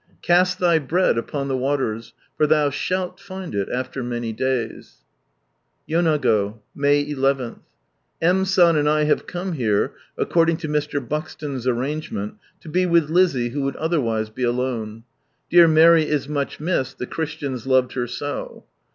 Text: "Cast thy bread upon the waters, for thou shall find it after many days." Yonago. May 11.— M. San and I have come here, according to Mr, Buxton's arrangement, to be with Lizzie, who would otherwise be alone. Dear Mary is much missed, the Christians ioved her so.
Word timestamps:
"Cast 0.23 0.57
thy 0.57 0.79
bread 0.79 1.15
upon 1.19 1.47
the 1.47 1.55
waters, 1.55 2.13
for 2.35 2.47
thou 2.47 2.71
shall 2.71 3.15
find 3.17 3.53
it 3.53 3.69
after 3.69 4.01
many 4.01 4.33
days." 4.33 5.03
Yonago. 5.87 6.59
May 6.73 7.07
11.— 7.07 7.59
M. 8.23 8.43
San 8.45 8.75
and 8.77 8.89
I 8.89 9.03
have 9.03 9.27
come 9.27 9.51
here, 9.53 9.93
according 10.17 10.57
to 10.57 10.67
Mr, 10.67 11.07
Buxton's 11.07 11.67
arrangement, 11.67 12.33
to 12.61 12.67
be 12.67 12.87
with 12.87 13.11
Lizzie, 13.11 13.49
who 13.49 13.61
would 13.61 13.75
otherwise 13.75 14.31
be 14.31 14.41
alone. 14.43 15.03
Dear 15.51 15.67
Mary 15.67 16.07
is 16.09 16.27
much 16.27 16.59
missed, 16.59 16.97
the 16.97 17.05
Christians 17.05 17.65
ioved 17.67 17.93
her 17.93 18.07
so. 18.07 18.65